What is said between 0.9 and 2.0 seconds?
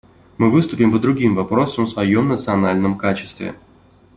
по другим вопросам в